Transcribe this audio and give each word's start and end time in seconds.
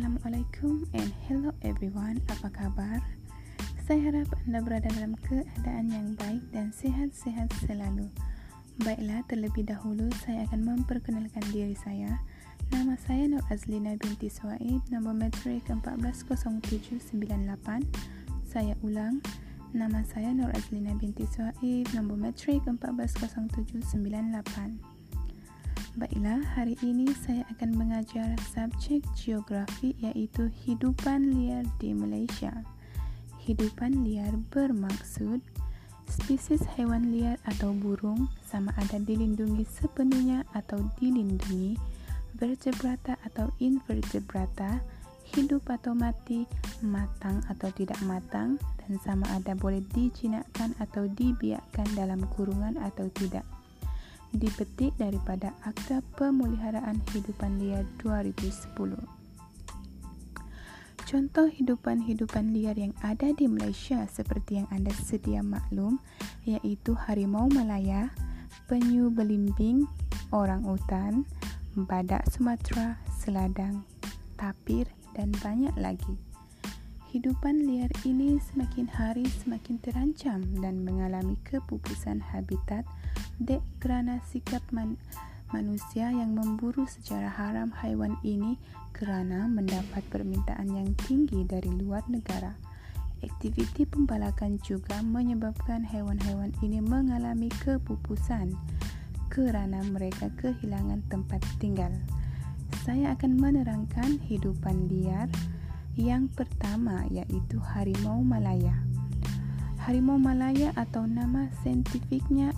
Assalamualaikum 0.00 0.88
and 0.96 1.12
hello 1.28 1.52
everyone. 1.60 2.24
Apa 2.32 2.48
khabar? 2.56 3.04
Saya 3.84 4.08
harap 4.08 4.32
anda 4.48 4.64
berada 4.64 4.88
dalam 4.96 5.12
keadaan 5.20 5.92
yang 5.92 6.16
baik 6.16 6.40
dan 6.56 6.72
sehat-sehat 6.72 7.52
selalu. 7.60 8.08
Baiklah, 8.80 9.20
terlebih 9.28 9.68
dahulu 9.68 10.08
saya 10.24 10.48
akan 10.48 10.64
memperkenalkan 10.64 11.44
diri 11.52 11.76
saya. 11.76 12.16
Nama 12.72 12.96
saya 12.96 13.28
Nur 13.28 13.44
Azlina 13.52 13.92
binti 14.00 14.32
Suaib, 14.32 14.80
nombor 14.88 15.20
metrik 15.20 15.68
140798. 15.68 17.84
Saya 18.48 18.72
ulang, 18.80 19.20
nama 19.76 20.00
saya 20.08 20.32
Nur 20.32 20.48
Azlina 20.56 20.96
binti 20.96 21.28
Suaib, 21.28 21.92
nombor 21.92 22.16
metrik 22.16 22.64
140798. 22.64 24.99
Baiklah, 26.00 26.40
hari 26.56 26.80
ini 26.80 27.12
saya 27.12 27.44
akan 27.52 27.76
mengajar 27.76 28.32
subjek 28.56 29.04
geografi 29.12 29.92
iaitu 30.00 30.48
hidupan 30.64 31.28
liar 31.28 31.68
di 31.76 31.92
Malaysia. 31.92 32.64
Hidupan 33.44 34.08
liar 34.08 34.32
bermaksud 34.48 35.44
spesies 36.08 36.64
haiwan 36.72 37.12
liar 37.12 37.36
atau 37.44 37.76
burung 37.76 38.32
sama 38.40 38.72
ada 38.80 38.96
dilindungi 38.96 39.68
sepenuhnya 39.68 40.48
atau 40.56 40.80
dilindungi, 40.96 41.76
vertebrata 42.32 43.20
atau 43.20 43.52
invertebrata, 43.60 44.80
hidup 45.36 45.68
atau 45.68 45.92
mati, 45.92 46.48
matang 46.80 47.44
atau 47.52 47.68
tidak 47.76 48.00
matang 48.08 48.56
dan 48.80 48.96
sama 49.04 49.28
ada 49.36 49.52
boleh 49.52 49.84
dijinakkan 49.92 50.72
atau 50.80 51.04
dibiarkan 51.12 51.92
dalam 51.92 52.24
kurungan 52.32 52.80
atau 52.80 53.04
tidak 53.12 53.44
dipetik 54.34 54.94
daripada 54.96 55.54
Akta 55.66 56.02
Pemeliharaan 56.14 57.02
Hidupan 57.10 57.58
Liar 57.58 57.86
2010. 58.02 59.20
Contoh 61.10 61.50
hidupan-hidupan 61.50 62.54
liar 62.54 62.78
yang 62.78 62.94
ada 63.02 63.34
di 63.34 63.50
Malaysia 63.50 64.06
seperti 64.06 64.62
yang 64.62 64.70
anda 64.70 64.94
sedia 64.94 65.42
maklum 65.42 65.98
iaitu 66.46 66.94
harimau 66.94 67.50
Malaya, 67.50 68.14
penyu 68.70 69.10
belimbing, 69.10 69.90
orang 70.30 70.62
utan, 70.70 71.26
badak 71.74 72.22
Sumatera, 72.30 73.02
seladang, 73.18 73.82
tapir 74.38 74.86
dan 75.18 75.34
banyak 75.42 75.74
lagi. 75.74 76.29
Hidupan 77.10 77.66
liar 77.66 77.90
ini 78.06 78.38
semakin 78.38 78.86
hari 78.86 79.26
semakin 79.26 79.82
terancam 79.82 80.46
dan 80.62 80.86
mengalami 80.86 81.34
kepupusan 81.42 82.22
habitat 82.22 82.86
dek 83.42 83.58
kerana 83.82 84.22
sikap 84.30 84.62
man- 84.70 84.94
manusia 85.50 86.06
yang 86.14 86.38
memburu 86.38 86.86
secara 86.86 87.26
haram 87.26 87.74
haiwan 87.82 88.14
ini 88.22 88.62
kerana 88.94 89.50
mendapat 89.50 90.06
permintaan 90.06 90.70
yang 90.70 90.94
tinggi 91.02 91.42
dari 91.42 91.74
luar 91.82 92.06
negara. 92.06 92.54
Aktiviti 93.26 93.90
pembalakan 93.90 94.62
juga 94.62 95.02
menyebabkan 95.02 95.82
haiwan-haiwan 95.90 96.54
ini 96.62 96.78
mengalami 96.78 97.50
kepupusan 97.58 98.54
kerana 99.34 99.82
mereka 99.82 100.30
kehilangan 100.38 101.02
tempat 101.10 101.42
tinggal. 101.58 101.90
Saya 102.86 103.18
akan 103.18 103.34
menerangkan 103.34 104.22
hidupan 104.30 104.86
liar 104.86 105.26
yang 106.00 106.32
pertama 106.32 107.04
iaitu 107.12 107.60
harimau 107.60 108.24
Malaya. 108.24 108.72
Harimau 109.84 110.16
Malaya 110.16 110.72
atau 110.72 111.04
nama 111.04 111.52
saintifiknya 111.60 112.56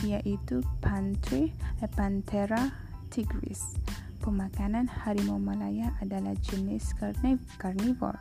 iaitu 0.00 0.64
Pantre, 0.80 1.52
eh, 1.52 1.90
Panthera 1.92 2.72
tigris. 3.12 3.76
Pemakanan 4.24 4.88
harimau 4.88 5.36
Malaya 5.36 5.92
adalah 6.00 6.32
jenis 6.40 6.96
karnivor. 7.60 8.16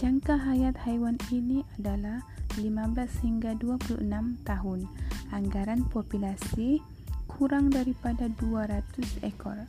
Jangka 0.00 0.40
hayat 0.40 0.80
haiwan 0.80 1.20
ini 1.28 1.60
adalah 1.76 2.24
15 2.56 3.12
hingga 3.20 3.52
26 3.60 4.40
tahun. 4.48 4.88
Anggaran 5.36 5.84
populasi 5.92 6.80
kurang 7.28 7.68
daripada 7.68 8.32
200 8.40 9.20
ekor. 9.20 9.68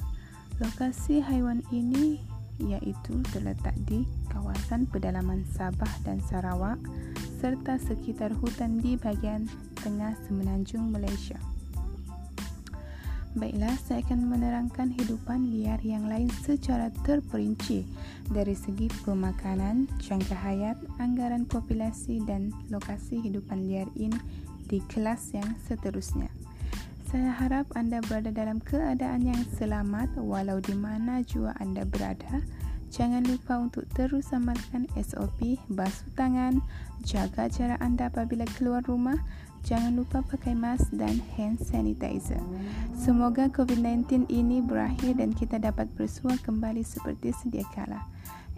Lokasi 0.63 1.19
haiwan 1.19 1.59
ini 1.75 2.30
iaitu 2.61 3.25
terletak 3.33 3.73
di 3.89 4.05
kawasan 4.29 4.85
pedalaman 4.85 5.41
Sabah 5.57 5.89
dan 6.05 6.21
Sarawak 6.21 6.77
serta 7.41 7.81
sekitar 7.81 8.29
hutan 8.37 8.77
di 8.77 8.93
bahagian 9.01 9.49
tengah 9.81 10.13
semenanjung 10.29 10.93
Malaysia. 10.93 11.41
Baiklah, 13.31 13.79
saya 13.79 14.03
akan 14.03 14.27
menerangkan 14.27 14.91
hidupan 14.91 15.55
liar 15.55 15.79
yang 15.87 16.03
lain 16.11 16.27
secara 16.43 16.91
terperinci 17.07 17.87
dari 18.27 18.51
segi 18.51 18.91
pemakanan, 19.07 19.87
jangka 20.03 20.35
hayat, 20.35 20.75
anggaran 20.99 21.47
populasi 21.47 22.19
dan 22.27 22.51
lokasi 22.67 23.23
hidupan 23.23 23.71
liar 23.71 23.87
ini 23.95 24.19
di 24.67 24.83
kelas 24.91 25.31
yang 25.31 25.47
seterusnya. 25.63 26.27
Saya 27.11 27.27
harap 27.43 27.67
anda 27.75 27.99
berada 28.07 28.31
dalam 28.31 28.63
keadaan 28.63 29.27
yang 29.27 29.43
selamat 29.59 30.15
walau 30.15 30.63
di 30.63 30.71
mana 30.71 31.19
jua 31.19 31.51
anda 31.59 31.83
berada. 31.83 32.39
Jangan 32.87 33.27
lupa 33.27 33.59
untuk 33.59 33.83
terus 33.91 34.31
amalkan 34.31 34.87
SOP, 34.95 35.59
basuh 35.67 36.07
tangan, 36.15 36.63
jaga 37.03 37.51
jarak 37.51 37.83
anda 37.83 38.07
apabila 38.07 38.47
keluar 38.55 38.79
rumah. 38.87 39.19
Jangan 39.67 39.99
lupa 39.99 40.23
pakai 40.23 40.55
mask 40.55 40.95
dan 40.95 41.19
hand 41.35 41.59
sanitizer. 41.59 42.39
Semoga 42.95 43.51
COVID-19 43.51 44.31
ini 44.31 44.63
berakhir 44.63 45.19
dan 45.19 45.35
kita 45.35 45.59
dapat 45.59 45.91
bersua 45.99 46.39
kembali 46.39 46.79
seperti 46.79 47.35
sedia 47.35 47.67
kala. 47.75 48.07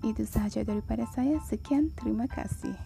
Itu 0.06 0.30
sahaja 0.30 0.62
daripada 0.62 1.10
saya. 1.10 1.42
Sekian, 1.42 1.90
terima 1.98 2.30
kasih. 2.30 2.78